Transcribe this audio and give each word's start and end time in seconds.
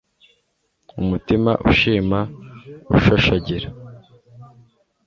umutima 1.01 1.49
ushima 1.71 2.19
ushashagira 2.97 3.67